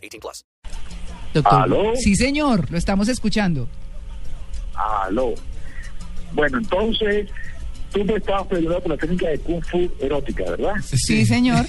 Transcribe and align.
18 0.00 0.20
plus. 0.20 0.44
Doctor. 1.34 1.62
¿Aló? 1.62 1.92
Sí, 1.96 2.14
señor, 2.16 2.70
lo 2.70 2.78
estamos 2.78 3.08
escuchando. 3.08 3.68
Aló. 4.74 5.34
Bueno, 6.32 6.58
entonces, 6.58 7.28
tú 7.92 8.04
me 8.04 8.14
estabas 8.14 8.46
preguntando 8.46 8.82
por 8.82 8.90
la 8.92 8.96
técnica 8.96 9.28
de 9.28 9.38
Kung 9.38 9.64
Fu 9.64 9.90
erótica, 10.00 10.44
¿verdad? 10.44 10.74
Sí, 10.82 11.24
señor. 11.24 11.66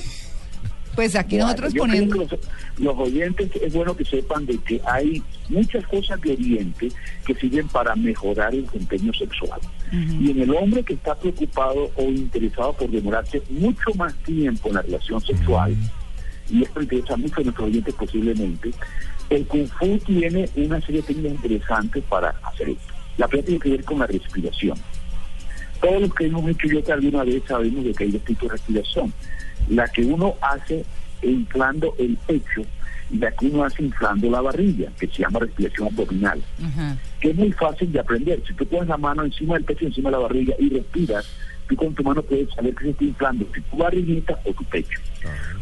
Pues 0.96 1.16
aquí 1.16 1.38
Bueno, 1.38 1.56
nosotros 1.56 2.32
los, 2.32 2.40
los 2.80 3.08
oyentes 3.08 3.50
es 3.62 3.74
bueno 3.74 3.96
que 3.96 4.04
sepan 4.04 4.46
de 4.46 4.58
que 4.58 4.82
hay 4.86 5.24
muchas 5.48 5.86
cosas 5.88 6.20
de 6.22 6.34
Oriente 6.34 6.90
que 7.26 7.34
sirven 7.36 7.68
para 7.70 7.96
mejorar 7.96 8.54
el 8.54 8.66
desempeño 8.66 9.14
sexual. 9.14 9.60
Y 9.92 10.32
en 10.32 10.42
el 10.42 10.56
hombre 10.56 10.84
que 10.84 10.94
está 10.94 11.16
preocupado 11.16 11.92
o 11.96 12.04
interesado 12.04 12.74
por 12.74 12.90
demorarse 12.90 13.42
mucho 13.50 13.94
más 13.96 14.14
tiempo 14.24 14.70
en 14.70 14.76
la 14.76 14.82
relación 14.82 15.22
sexual, 15.22 15.76
y 16.50 16.64
esto 16.64 16.82
interesa 16.82 17.18
mucho 17.18 17.42
a 17.42 17.44
nuestros 17.44 17.68
oyentes 17.68 17.94
posiblemente, 17.94 18.72
el 19.30 19.46
Kung 19.48 19.68
Fu 19.68 19.98
tiene 20.00 20.50
una 20.56 20.82
serie 20.82 21.02
de 21.02 21.08
técnicas 21.08 21.32
interesantes 21.34 22.04
para 22.10 22.30
hacer 22.44 22.70
esto. 22.70 22.94
La 23.18 23.28
primera 23.28 23.46
tiene 23.46 23.62
que 23.62 23.70
ver 23.70 23.84
con 23.84 24.00
la 24.00 24.08
respiración. 24.08 24.78
Todos 25.82 26.02
los 26.02 26.14
que 26.14 26.26
hemos 26.26 26.48
hecho 26.50 26.68
yoga 26.68 26.94
alguna 26.94 27.24
vez 27.24 27.44
sabemos 27.48 27.86
de 27.86 27.94
que 27.94 28.04
hay 28.04 28.12
dos 28.12 28.24
tipos 28.24 28.44
de 28.44 28.50
respiración. 28.50 29.14
La 29.70 29.88
que 29.88 30.04
uno 30.04 30.36
hace 30.42 30.86
inflando 31.24 31.96
el 31.98 32.18
pecho 32.18 32.62
y 33.10 33.18
la 33.18 33.32
que 33.32 33.48
uno 33.48 33.64
hace 33.64 33.84
inflando 33.84 34.30
la 34.30 34.42
barriga, 34.42 34.92
que 35.00 35.08
se 35.08 35.22
llama 35.24 35.40
respiración 35.40 35.88
abdominal, 35.88 36.42
que 37.20 37.30
es 37.30 37.36
muy 37.36 37.52
fácil 37.52 37.92
de 37.92 38.00
aprender. 38.00 38.42
Si 38.48 38.54
tú 38.54 38.66
pones 38.66 38.88
la 38.88 38.98
mano 38.98 39.24
encima 39.24 39.56
del 39.56 39.64
pecho 39.64 39.86
encima 39.86 40.10
de 40.10 40.18
la 40.18 40.24
barriga 40.24 40.56
y 40.60 40.70
respiras, 40.70 41.26
tú 41.68 41.76
con 41.76 41.94
tu 41.94 42.04
mano 42.04 42.22
puedes 42.22 42.50
saber 42.54 42.76
que 42.76 42.84
se 42.84 42.90
está 42.92 43.04
inflando 43.04 43.46
si 43.54 43.62
tu 43.62 43.78
barriguita 43.78 44.40
o 44.46 44.54
tu 44.54 44.64
pecho. 44.66 45.00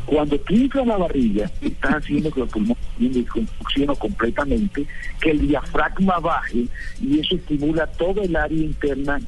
Cuando 0.10 0.40
tú 0.40 0.56
inflas 0.56 0.88
la 0.88 0.98
barriga, 0.98 1.52
estás 1.62 1.98
haciendo 1.98 2.32
que 2.32 2.40
los 2.40 2.50
pulmones 2.50 3.30
con 3.32 3.48
oxígeno 3.60 3.96
completamente, 3.96 4.88
que 5.22 5.30
el 5.30 5.48
diafragma 5.48 6.18
baje 6.18 6.66
y 7.00 7.20
eso 7.20 7.36
estimula 7.36 7.86
todo 7.86 8.24
el 8.24 8.36
área 8.36 8.58
interna 8.58 9.20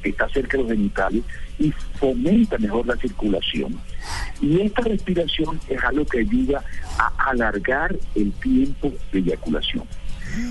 que 0.00 0.10
está 0.10 0.28
cerca 0.28 0.56
de 0.56 0.62
los 0.62 0.72
genitales 0.72 1.24
y 1.58 1.72
fomenta 1.98 2.56
mejor 2.58 2.86
la 2.86 2.94
circulación. 2.94 3.80
Y 4.40 4.60
esta 4.60 4.82
respiración 4.82 5.60
es 5.68 5.82
algo 5.82 6.04
que 6.04 6.20
ayuda 6.20 6.62
a 6.96 7.30
alargar 7.30 7.96
el 8.14 8.30
tiempo 8.34 8.92
de 9.10 9.18
eyaculación. 9.18 9.82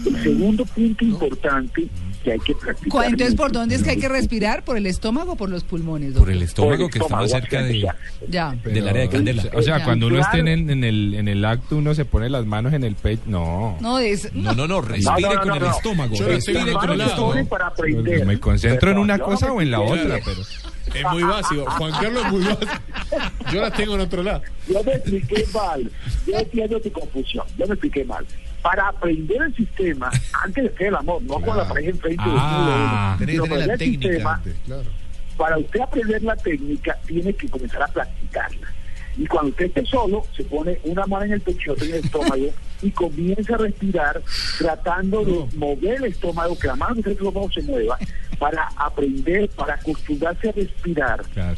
El 0.06 0.24
segundo 0.24 0.66
punto 0.66 1.04
importante 1.06 1.88
que 2.24 2.34
hay 2.34 2.40
que 2.40 2.54
practicar. 2.54 2.90
¿Cuál- 2.92 3.08
Entonces, 3.12 3.36
¿por 3.36 3.52
dónde 3.52 3.76
es 3.76 3.84
que 3.84 3.92
hay 3.92 3.98
que 3.98 4.08
es 4.08 4.12
respirar? 4.12 4.64
¿Por 4.66 4.76
el 4.76 4.86
estómago 4.86 5.34
o 5.34 5.36
por 5.38 5.50
los 5.50 5.64
pulmones? 5.64 6.10
Por 6.10 6.16
doctor? 6.20 6.34
el 6.36 6.42
estómago 6.44 6.76
por 6.78 6.86
el 6.86 6.92
que 6.92 7.00
está 7.00 7.16
más 7.16 7.26
estómago, 7.26 7.48
cerca 7.50 7.64
de, 7.66 7.80
ya. 7.80 7.96
Ya. 8.28 8.56
del 8.64 8.88
área 8.90 9.02
de 9.04 9.10
candela. 9.10 9.44
O 9.54 9.62
sea, 9.62 9.78
Ya. 9.78 9.86
cuando 9.86 10.08
uno 10.08 10.20
esté 10.20 10.42
Claro. 10.42 10.48
en, 10.50 10.70
en 10.70 10.84
el, 10.84 11.14
en 11.14 11.28
el 11.30 11.46
acto, 11.46 11.78
uno 11.78 11.96
se 11.96 12.04
pone 12.06 12.30
las 12.30 12.46
manos 12.46 12.74
en 12.74 12.84
el 12.84 12.96
pecho. 12.96 13.22
No. 13.26 13.78
No, 13.80 14.00
es... 14.00 14.34
No, 14.34 14.54
no, 14.54 14.68
no, 14.68 14.68
No, 14.68 14.82
respire 14.82 15.22
no, 15.22 15.34
no, 15.34 15.40
con 15.40 15.48
no, 15.48 15.56
el 15.56 15.62
no. 15.62 15.72
estómago. 15.72 16.16
Yo 16.16 16.28
Respire 16.28 16.74
con 16.74 16.90
el 16.92 17.02
estómago. 17.02 17.46
para 17.48 17.68
aprender. 17.68 18.26
Me 18.26 18.40
concentro 18.40 18.92
en 18.92 18.98
una 18.98 19.18
cosa 19.20 19.52
o 19.54 19.62
en 19.62 19.72
la 19.72 19.80
otra, 19.80 20.20
pero. 20.26 20.42
Es 20.42 21.04
muy 21.12 21.24
básico. 21.24 21.66
Juan 21.70 21.92
Carlos 21.92 22.26
es 22.26 22.32
muy 22.32 22.42
básico. 22.44 22.72
Yo 23.52 23.62
las 23.62 23.74
tengo 23.74 23.96
en 23.96 24.02
otro 24.02 24.24
lado. 24.24 24.42
Yo 24.68 24.84
me 24.84 24.94
expliqué 24.94 25.46
mal. 25.54 25.92
Yo 26.28 26.38
entiendo 26.38 26.80
tu 26.82 26.92
confusión. 26.92 27.46
Yo 27.58 27.66
me 27.68 27.74
expliqué 27.74 28.04
mal. 28.06 28.26
Para 28.62 28.90
aprender 28.90 29.42
el 29.42 29.56
sistema, 29.56 30.10
antes 30.44 30.64
de 30.66 30.70
hacer 30.70 30.88
el 30.88 30.96
amor, 30.96 31.22
no 31.24 31.36
con 31.40 31.56
la 31.58 31.68
pareja 31.68 31.90
enfrente 31.92 32.24
Ah. 32.28 33.16
de 33.20 33.26
uno, 33.40 33.44
que 33.46 33.56
la 33.68 33.78
técnica 33.78 34.08
sistema, 34.10 34.34
antes, 34.36 34.56
claro. 34.66 34.90
para 35.38 35.58
usted 35.58 35.80
aprender 35.80 36.24
la 36.24 36.36
técnica, 36.36 36.98
tiene 37.08 37.34
que 37.34 37.48
comenzar 37.48 37.84
a 37.84 37.88
practicarla. 37.88 38.68
Y 39.18 39.26
cuando 39.28 39.50
usted 39.52 39.66
esté 39.66 39.86
solo, 39.86 40.26
se 40.36 40.44
pone 40.44 40.80
una 40.84 41.06
mano 41.06 41.26
en 41.26 41.34
el 41.34 41.42
pecho, 41.42 41.72
otra 41.74 41.86
en 41.86 41.94
el 41.96 42.06
estómago 42.06 42.48
y 42.82 42.92
comienza 42.92 43.56
a 43.56 43.58
respirar 43.58 44.22
tratando 44.58 45.26
de 45.26 45.58
mover 45.58 45.96
el 45.96 46.06
estómago, 46.06 46.58
que 46.58 46.68
la 46.68 46.76
mano 46.76 46.96
de 46.96 47.02
el 47.02 47.12
estómago 47.18 47.52
se 47.52 47.62
mueva, 47.64 47.98
para 48.38 48.70
aprender, 48.78 49.50
para 49.50 49.74
acostumbrarse 49.76 50.50
a 50.50 50.52
respirar, 50.54 51.22
Claro. 51.34 51.58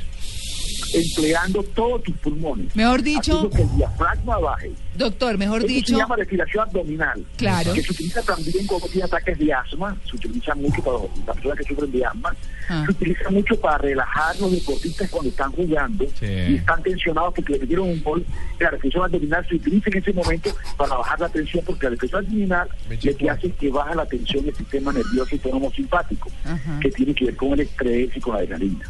Empleando 0.93 1.63
todos 1.63 2.03
tus 2.03 2.15
pulmones. 2.17 2.75
Mejor 2.75 3.01
dicho, 3.01 3.33
Haciendo 3.37 3.49
que 3.49 3.61
el 3.63 3.75
diafragma 3.77 4.37
baje. 4.39 4.71
doctor, 4.95 5.37
mejor 5.37 5.59
Eso 5.59 5.67
dicho... 5.67 5.93
se 5.93 5.99
llama 5.99 6.15
respiración 6.15 6.63
abdominal. 6.67 7.25
Claro. 7.37 7.73
Que 7.73 7.81
se 7.83 7.91
utiliza 7.91 8.21
también 8.21 8.65
cuando 8.67 8.87
tiene 8.87 9.05
ataques 9.05 9.37
de 9.39 9.53
asma, 9.53 9.97
se 10.09 10.15
utiliza 10.15 10.53
mucho 10.55 10.81
para 10.83 10.97
las 11.25 11.35
personas 11.35 11.57
que 11.57 11.63
sufren 11.65 11.91
de 11.91 12.05
asma, 12.05 12.35
Ah. 12.69 12.83
se 12.85 12.91
utiliza 12.91 13.29
mucho 13.31 13.59
para 13.59 13.79
relajar 13.79 14.39
los 14.39 14.51
deportistas 14.51 15.09
cuando 15.09 15.29
están 15.29 15.51
jugando 15.51 16.05
Sí. 16.19 16.25
y 16.25 16.55
están 16.55 16.81
tensionados 16.83 17.33
porque 17.33 17.53
le 17.53 17.59
metieron 17.59 17.89
un 17.89 18.01
gol. 18.01 18.25
La 18.59 18.69
respiración 18.69 19.03
abdominal 19.05 19.45
se 19.49 19.55
utiliza 19.55 19.89
en 19.89 19.97
ese 19.97 20.13
momento 20.13 20.55
para 20.77 20.95
bajar 20.95 21.19
la 21.19 21.27
tensión 21.29 21.65
porque 21.65 21.85
la 21.85 21.89
respiración 21.91 22.25
abdominal 22.25 22.69
lo 22.89 23.17
que 23.17 23.29
hace 23.29 23.47
es 23.47 23.53
que 23.55 23.69
baja 23.69 23.95
la 23.95 24.05
tensión 24.05 24.45
del 24.45 24.55
sistema 24.55 24.93
nervioso 24.93 25.35
autónomo 25.35 25.71
simpático, 25.71 26.29
Ajá. 26.45 26.79
que 26.81 26.91
tiene 26.91 27.13
que 27.13 27.25
ver 27.25 27.35
con 27.35 27.51
el 27.53 27.61
estrés 27.61 28.15
y 28.15 28.19
con 28.21 28.35
la 28.35 28.39
adrenalina. 28.41 28.85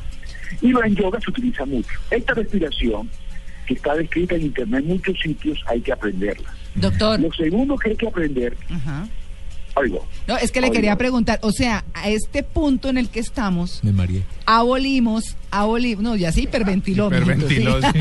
Y 0.62 0.70
lo 0.70 0.84
en 0.84 0.96
yoga 0.96 1.20
se 1.22 1.30
utiliza 1.30 1.66
mucho. 1.66 1.90
Esta 2.10 2.34
respiración, 2.34 3.10
que 3.68 3.74
está 3.76 3.96
descrita 3.96 4.36
en 4.36 4.42
internet 4.44 4.82
en 4.82 4.88
muchos 4.88 5.18
sitios, 5.20 5.60
hay 5.68 5.82
que 5.82 5.92
aprenderla. 5.92 6.54
Doctor. 6.76 7.20
Lo 7.20 7.32
segundo 7.34 7.76
que 7.78 7.90
hay 7.92 7.96
que 7.96 8.08
aprender, 8.08 8.56
Ajá. 8.70 9.08
oigo, 9.76 10.08
No, 10.28 10.38
es 10.38 10.52
que 10.52 10.62
le 10.62 10.68
Oiga. 10.68 10.76
quería 10.76 10.96
preguntar, 10.98 11.40
o 11.44 11.52
sea, 11.52 11.84
a 11.94 12.10
este 12.10 12.44
punto 12.44 12.90
en 12.90 12.98
el 12.98 13.10
que 13.10 13.20
estamos, 13.20 13.84
Me 13.84 13.92
mareé. 13.92 14.24
abolimos, 14.46 15.36
abolimos, 15.52 16.04
no, 16.04 16.16
ya 16.16 16.32
se 16.32 16.42
hiperventiló. 16.42 17.08
Hiperventiló, 17.08 17.82
sí. 17.82 17.88
sí. 17.94 18.00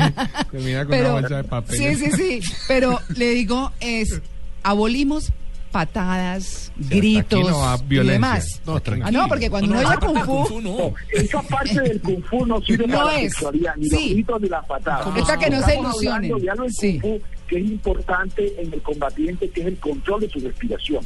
Termina 0.51 0.85
con 0.85 0.99
una 0.99 1.11
bolsa 1.11 1.37
de 1.37 1.43
papel. 1.43 1.77
Sí, 1.77 1.95
sí, 1.95 2.11
sí, 2.11 2.53
pero 2.67 2.99
le 3.15 3.29
digo, 3.31 3.71
es, 3.81 4.21
abolimos 4.63 5.31
patadas, 5.71 6.71
gritos 6.77 7.49
no 7.49 7.75
y 7.89 7.95
demás. 8.07 8.61
No, 8.65 8.81
Ah, 9.03 9.11
no, 9.11 9.27
porque 9.27 9.49
cuando 9.49 9.71
uno 9.71 9.79
oye 9.79 9.97
Kung 9.99 10.45
Fu, 10.47 10.61
no. 10.61 10.93
esa 11.11 11.41
parte 11.43 11.79
del 11.81 12.01
Kung 12.01 12.23
Fu 12.23 12.45
no 12.45 12.61
sirve 12.61 12.87
No 12.87 12.97
para 12.99 13.11
la 13.13 13.21
es. 13.21 13.33
sexualidad, 13.33 13.75
ni 13.77 13.89
Sí. 13.89 13.95
los 13.95 14.09
gritos 14.13 14.41
ni 14.41 14.49
las 14.49 14.65
patadas. 14.65 15.07
Es 15.17 15.23
para 15.23 15.37
que 15.39 15.49
no 15.49 15.61
se 15.63 15.75
ilusionen. 15.79 16.33
Sí. 16.71 16.99
Kung 16.99 17.19
Fu 17.19 17.25
que 17.47 17.57
es 17.57 17.65
importante 17.65 18.53
en 18.61 18.71
el 18.71 18.81
combatiente, 18.81 19.49
que 19.49 19.59
es 19.59 19.67
el 19.67 19.77
control 19.77 20.21
de 20.21 20.29
su 20.29 20.39
respiración. 20.39 21.03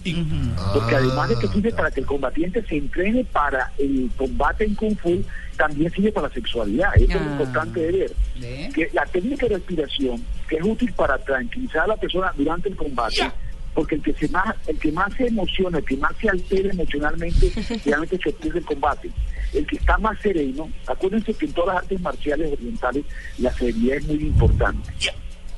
Porque 0.73 0.95
además 0.95 1.29
de 1.29 1.35
que 1.39 1.47
sirve 1.47 1.71
para 1.71 1.89
que 1.89 2.01
el 2.01 2.05
combatiente 2.05 2.63
se 2.67 2.77
entrene 2.77 3.23
para 3.25 3.71
el 3.79 4.11
combate 4.15 4.65
en 4.65 4.75
Kung 4.75 4.95
Fu, 4.95 5.23
también 5.57 5.91
sirve 5.91 6.11
para 6.11 6.27
la 6.27 6.33
sexualidad. 6.35 6.89
Eso 6.97 7.05
es 7.05 7.15
Ah. 7.15 7.23
lo 7.25 7.31
importante 7.31 7.79
de 7.79 7.91
ver. 7.91 8.11
¿Ve? 8.39 8.69
que 8.75 8.89
la 8.93 9.05
técnica 9.05 9.47
de 9.47 9.55
respiración 9.55 10.21
que 10.49 10.57
es 10.57 10.63
útil 10.63 10.91
para 10.93 11.17
tranquilizar 11.17 11.83
a 11.83 11.87
la 11.87 11.95
persona 11.95 12.31
durante 12.37 12.69
el 12.69 12.75
combate 12.75 13.31
porque 13.75 13.95
el 13.95 14.01
que 14.01 14.13
se 14.13 14.27
más 14.29 14.55
el 14.67 14.79
que 14.79 14.91
más 14.91 15.13
se 15.13 15.27
emociona 15.27 15.77
el 15.77 15.85
que 15.85 15.97
más 15.97 16.11
se 16.19 16.29
altera 16.29 16.71
emocionalmente 16.71 17.51
realmente 17.85 18.17
se 18.23 18.31
pierde 18.31 18.59
el 18.59 18.65
combate 18.65 19.11
el 19.53 19.67
que 19.67 19.75
está 19.75 19.97
más 19.99 20.19
sereno 20.21 20.67
acuérdense 20.87 21.33
que 21.35 21.45
en 21.45 21.53
todas 21.53 21.75
las 21.75 21.83
artes 21.83 22.01
marciales 22.01 22.51
orientales 22.53 23.05
la 23.37 23.51
serenidad 23.53 23.97
es 23.97 24.07
muy 24.07 24.15
importante 24.23 24.89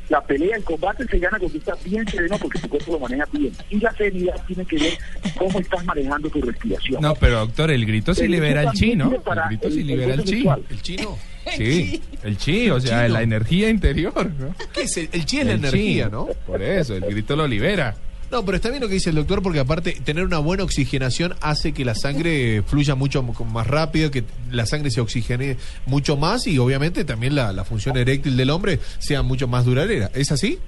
la 0.10 0.22
pelea, 0.22 0.56
el 0.56 0.64
combate 0.64 1.06
se 1.06 1.20
gana 1.20 1.38
cuando 1.38 1.58
estás 1.58 1.84
bien 1.84 2.08
sereno 2.08 2.38
porque 2.38 2.60
tu 2.60 2.70
cuerpo 2.70 2.94
lo 2.94 3.00
maneja 3.00 3.26
bien. 3.34 3.52
Y 3.70 3.78
la 3.80 3.92
serenidad 3.92 4.42
tiene 4.46 4.66
que 4.66 4.78
ver 4.78 4.98
cómo 5.38 5.60
estás 5.60 5.84
manejando 5.84 6.30
tu 6.30 6.40
respiración. 6.42 7.02
No, 7.02 7.14
pero 7.16 7.40
doctor, 7.40 7.72
el 7.72 7.86
grito 7.86 8.14
sí 8.16 8.24
El 8.24 8.32
libera 8.32 8.62
el 8.62 8.68
grito 8.70 8.80
chi, 8.80 8.90
también 8.92 8.98
¿no? 9.00 9.10
sirve 9.10 9.20
para 9.20 9.42
El 9.44 9.48
grito 9.50 9.70
sí 9.72 9.84
libera 9.84 10.14
el 10.14 10.20
gozo 10.20 10.30
chi. 10.32 10.36
sexual. 10.38 10.64
El 10.70 10.82
chino. 10.82 11.18
Sí, 11.58 12.02
el 12.24 12.38
chi, 12.38 12.70
o 12.70 12.80
sea, 12.80 13.04
chino. 13.04 13.14
la 13.14 13.22
energía 13.22 13.70
interior, 13.70 14.30
¿no? 14.38 14.54
¿Qué 14.74 14.82
es 14.82 14.98
el, 14.98 15.10
el 15.14 15.26
chi 15.26 15.40
es 15.40 15.46
la 15.46 15.54
chi. 15.54 15.60
energía, 15.60 16.10
¿no? 16.10 16.28
Por 16.46 16.62
eso, 16.62 16.96
el 16.96 17.04
grito 17.04 17.36
lo 17.36 17.48
libera. 17.48 17.96
No, 18.30 18.44
pero 18.44 18.58
está 18.58 18.70
bien 18.70 18.82
lo 18.82 18.90
que 18.90 18.96
dice 18.96 19.10
el 19.10 19.16
doctor 19.16 19.42
porque 19.42 19.60
aparte 19.60 19.94
tener 20.04 20.26
una 20.26 20.40
buena 20.40 20.64
oxigenación 20.64 21.36
hace 21.40 21.74
que 21.74 21.86
la 21.86 21.96
sangre 21.96 22.62
fluya 22.64 22.94
mucho 22.94 23.24
más 23.24 23.68
rápido, 23.68 24.12
que 24.12 24.26
la 24.52 24.66
sangre 24.66 24.92
se 24.92 25.00
oxigene 25.00 25.56
mucho 25.86 26.18
más 26.18 26.46
y 26.46 26.58
obviamente 26.60 27.06
también 27.06 27.36
la, 27.36 27.64
función 27.64 27.96
eréctil 27.98 28.36
del 28.36 28.50
hombre 28.50 28.80
sea 29.00 29.22
mucho 29.24 29.48
más 29.48 29.64
duradera. 29.64 30.12
¿Es 30.14 30.32
así? 30.34 30.60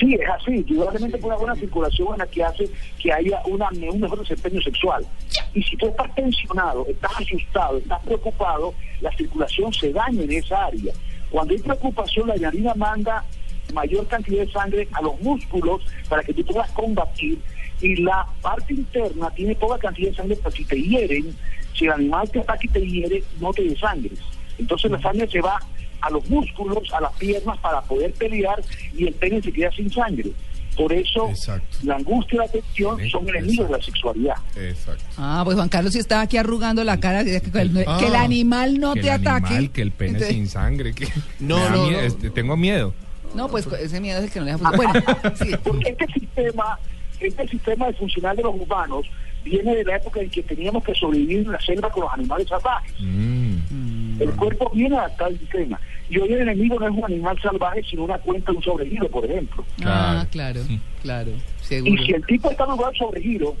Sí, 0.00 0.14
es 0.14 0.28
así. 0.28 0.64
Indudablemente 0.66 1.18
por 1.18 1.28
una 1.28 1.36
buena 1.36 1.54
circulación 1.56 2.08
en 2.14 2.18
la 2.18 2.26
que 2.26 2.42
hace 2.42 2.70
que 2.98 3.12
haya 3.12 3.40
una, 3.46 3.68
un 3.70 4.00
mejor 4.00 4.18
desempeño 4.18 4.62
sexual. 4.62 5.06
Y 5.52 5.62
si 5.62 5.76
tú 5.76 5.88
estás 5.88 6.14
tensionado, 6.14 6.86
estás 6.88 7.12
asustado, 7.20 7.76
estás 7.78 8.02
preocupado, 8.02 8.74
la 9.02 9.14
circulación 9.14 9.72
se 9.74 9.92
daña 9.92 10.22
en 10.22 10.32
esa 10.32 10.66
área. 10.66 10.94
Cuando 11.30 11.52
hay 11.52 11.60
preocupación, 11.60 12.28
la 12.28 12.34
adrenalina 12.34 12.74
manda 12.74 13.24
mayor 13.72 14.06
cantidad 14.08 14.44
de 14.44 14.52
sangre 14.52 14.88
a 14.92 15.02
los 15.02 15.20
músculos 15.20 15.82
para 16.08 16.22
que 16.22 16.32
tú 16.34 16.44
puedas 16.44 16.70
combatir 16.72 17.38
y 17.80 17.96
la 18.02 18.26
parte 18.40 18.74
interna 18.74 19.30
tiene 19.30 19.54
poca 19.56 19.78
cantidad 19.78 20.10
de 20.10 20.16
sangre 20.16 20.36
para 20.36 20.54
si 20.54 20.64
te 20.64 20.80
hieren, 20.80 21.34
si 21.76 21.84
el 21.86 21.92
animal 21.92 22.30
te 22.30 22.40
ataca 22.40 22.60
y 22.62 22.68
te 22.68 22.80
hiere, 22.86 23.22
no 23.40 23.52
te 23.52 23.62
desangres. 23.62 24.18
Entonces 24.58 24.90
la 24.90 25.00
sangre 25.00 25.28
se 25.28 25.40
va 25.40 25.58
a 26.00 26.10
los 26.10 26.28
músculos, 26.28 26.92
a 26.92 27.00
las 27.00 27.12
piernas 27.14 27.58
para 27.58 27.80
poder 27.82 28.12
pelear 28.14 28.62
y 28.96 29.06
el 29.06 29.14
pene 29.14 29.40
se 29.42 29.52
queda 29.52 29.70
sin 29.72 29.90
sangre. 29.90 30.30
Por 30.76 30.90
eso 30.92 31.28
Exacto. 31.28 31.76
la 31.82 31.96
angustia 31.96 32.36
y 32.36 32.38
la 32.38 32.48
tensión 32.48 33.10
son 33.10 33.28
enemigos 33.28 33.66
de 33.68 33.76
la 33.76 33.82
sexualidad. 33.84 34.36
Exacto. 34.56 35.04
Ah, 35.18 35.42
pues 35.44 35.54
Juan 35.56 35.68
Carlos 35.68 35.92
sí 35.92 35.98
estaba 35.98 36.22
aquí 36.22 36.38
arrugando 36.38 36.82
la 36.82 36.98
cara, 36.98 37.24
que, 37.24 37.36
el, 37.36 37.84
Ah. 37.86 37.98
que 38.00 38.06
el 38.06 38.14
animal 38.14 38.80
no 38.80 38.94
que 38.94 39.02
te 39.02 39.08
el 39.08 39.12
ataque. 39.14 39.46
animal, 39.54 39.70
que 39.70 39.82
el 39.82 39.90
pene 39.92 40.10
Entonces- 40.12 40.34
sin 40.34 40.48
sangre. 40.48 40.94
Que 40.94 41.08
No, 41.40 41.68
no. 41.68 41.90
este, 41.90 42.30
tengo 42.30 42.56
miedo. 42.56 42.94
No, 43.34 43.48
pues 43.48 43.66
ese 43.66 44.00
miedo 44.00 44.18
es 44.18 44.24
el 44.24 44.30
que 44.30 44.38
no 44.40 44.44
le 44.46 44.52
deja 44.52 44.70
funcionar. 44.70 44.96
Bueno, 45.22 45.34
sí. 45.36 45.50
Porque 45.64 45.90
este 45.90 46.06
sistema, 46.12 46.78
este 47.20 47.48
sistema 47.48 47.86
de 47.86 47.92
funcional 47.94 48.36
de 48.36 48.42
los 48.42 48.54
humanos 48.54 49.06
viene 49.44 49.74
de 49.74 49.84
la 49.84 49.96
época 49.96 50.20
en 50.20 50.30
que 50.30 50.42
teníamos 50.42 50.84
que 50.84 50.94
sobrevivir 50.94 51.38
en 51.38 51.52
la 51.52 51.60
selva 51.60 51.90
con 51.90 52.02
los 52.04 52.12
animales 52.12 52.48
salvajes. 52.48 52.92
Mm. 53.00 54.20
El 54.20 54.30
cuerpo 54.32 54.70
viene 54.74 54.96
adaptado 54.96 55.30
al 55.30 55.38
sistema. 55.38 55.80
Y 56.08 56.18
hoy 56.18 56.32
el 56.32 56.42
enemigo 56.42 56.78
no 56.78 56.86
es 56.86 56.92
un 56.94 57.04
animal 57.04 57.40
salvaje, 57.40 57.82
sino 57.88 58.04
una 58.04 58.18
cuenta 58.18 58.52
de 58.52 58.58
un 58.58 58.62
sobregiro, 58.62 59.08
por 59.08 59.24
ejemplo. 59.24 59.64
Ah, 59.84 60.26
claro, 60.30 60.60
claro, 61.02 61.32
Y 61.70 61.96
si 62.04 62.12
el 62.12 62.24
tipo 62.26 62.50
está 62.50 62.64
en 62.64 62.70
un 62.70 62.76
lugar 62.76 62.92
de 62.92 62.98
sobregiro, 62.98 63.56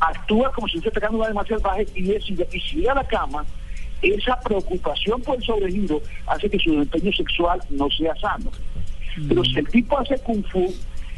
actúa 0.00 0.52
como 0.52 0.68
si 0.68 0.78
estuviera 0.78 1.08
a 1.08 1.10
un 1.10 1.24
animal 1.24 1.46
salvaje 1.48 1.86
y, 1.94 2.12
es- 2.12 2.24
y 2.30 2.60
si 2.60 2.76
llega 2.76 2.92
a 2.92 2.96
la 2.96 3.04
cama, 3.04 3.44
esa 4.00 4.38
preocupación 4.40 5.20
por 5.22 5.36
el 5.36 5.42
sobregiro 5.42 6.00
hace 6.28 6.48
que 6.48 6.58
su 6.60 6.70
desempeño 6.70 7.12
sexual 7.12 7.60
no 7.70 7.90
sea 7.90 8.14
sano. 8.16 8.50
Pero 9.26 9.44
si 9.44 9.58
el 9.58 9.68
tipo 9.68 9.98
hace 9.98 10.18
kung 10.18 10.44
fu 10.44 10.72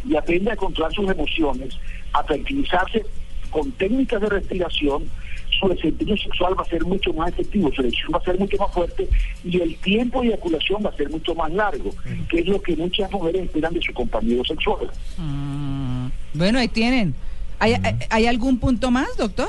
y 0.09 0.17
aprende 0.17 0.53
a 0.53 0.57
controlar 0.57 0.93
sus 0.93 1.11
emociones, 1.11 1.75
a 2.13 2.23
tranquilizarse 2.23 3.05
con 3.51 3.71
técnicas 3.73 4.21
de 4.21 4.29
respiración, 4.29 5.05
su 5.59 5.69
desempeño 5.69 6.17
sexual 6.17 6.59
va 6.59 6.63
a 6.63 6.67
ser 6.67 6.85
mucho 6.85 7.13
más 7.13 7.29
efectivo, 7.31 7.71
su 7.75 7.83
erección 7.83 8.13
va 8.15 8.19
a 8.19 8.25
ser 8.25 8.39
mucho 8.39 8.57
más 8.57 8.73
fuerte 8.73 9.09
y 9.45 9.61
el 9.61 9.77
tiempo 9.77 10.23
de 10.23 10.29
eyaculación 10.29 10.83
va 10.85 10.91
a 10.91 10.97
ser 10.97 11.11
mucho 11.11 11.35
más 11.35 11.53
largo, 11.53 11.91
que 12.31 12.39
es 12.41 12.47
lo 12.47 12.63
que 12.63 12.77
muchas 12.77 13.11
mujeres 13.13 13.43
esperan 13.45 13.75
de 13.75 13.83
su 13.83 13.93
compañero 13.93 14.43
sexual. 14.45 14.89
Mm, 15.19 16.07
Bueno, 16.35 16.59
ahí 16.59 16.69
tienen. 16.69 17.15
¿Hay, 17.59 17.75
hay, 17.75 17.97
hay 18.09 18.27
algún 18.27 18.59
punto 18.59 18.91
más, 18.91 19.15
doctor? 19.19 19.49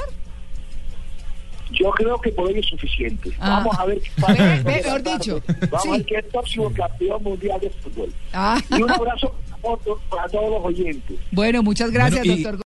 Yo 1.72 1.90
creo 1.92 2.20
que 2.20 2.32
por 2.32 2.48
hoy 2.48 2.60
es 2.60 2.66
suficiente. 2.66 3.32
Ah. 3.40 3.62
Vamos 3.64 3.80
a 3.80 3.86
ver 3.86 4.02
qué 4.02 4.10
pasa. 4.20 4.62
mejor 4.66 5.04
dicho. 5.04 5.42
Vamos 5.70 5.84
Sí. 5.84 5.90
a 5.90 5.92
ver 5.94 6.06
qué 6.06 6.16
es 6.18 6.24
el 6.26 6.30
próximo 6.32 6.74
campeón 6.74 7.24
mundial 7.24 7.60
de 7.62 7.70
fútbol. 7.70 8.14
Ah, 8.34 8.60
Y 8.70 8.82
un 8.82 8.92
abrazo 8.92 9.34
para 10.10 10.28
todos 10.28 10.50
los 10.50 10.66
oyentes. 10.66 11.18
bueno, 11.32 11.62
muchas 11.62 11.92
gracias, 11.92 12.26
Bueno, 12.26 12.34
y- 12.34 12.44
doctor. 12.44 12.58